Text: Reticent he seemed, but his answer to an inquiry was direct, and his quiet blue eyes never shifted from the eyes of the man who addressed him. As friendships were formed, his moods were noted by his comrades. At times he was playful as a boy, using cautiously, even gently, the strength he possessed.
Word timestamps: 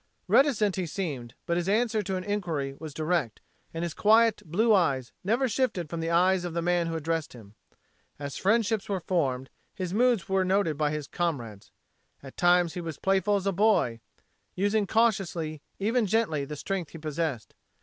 Reticent 0.27 0.77
he 0.77 0.87
seemed, 0.87 1.35
but 1.45 1.57
his 1.57 1.69
answer 1.69 2.01
to 2.01 2.15
an 2.15 2.23
inquiry 2.23 2.73
was 2.79 2.91
direct, 2.91 3.39
and 3.71 3.83
his 3.83 3.93
quiet 3.93 4.41
blue 4.43 4.73
eyes 4.73 5.11
never 5.23 5.47
shifted 5.47 5.91
from 5.91 5.99
the 5.99 6.09
eyes 6.09 6.43
of 6.43 6.55
the 6.55 6.61
man 6.63 6.87
who 6.87 6.95
addressed 6.95 7.33
him. 7.33 7.53
As 8.17 8.35
friendships 8.35 8.89
were 8.89 8.99
formed, 8.99 9.51
his 9.75 9.93
moods 9.93 10.27
were 10.27 10.43
noted 10.43 10.75
by 10.75 10.89
his 10.89 11.05
comrades. 11.05 11.69
At 12.23 12.35
times 12.35 12.73
he 12.73 12.81
was 12.81 12.97
playful 12.97 13.35
as 13.35 13.45
a 13.45 13.51
boy, 13.51 13.99
using 14.55 14.87
cautiously, 14.87 15.61
even 15.77 16.07
gently, 16.07 16.45
the 16.45 16.55
strength 16.55 16.93
he 16.93 16.97
possessed. 16.97 17.53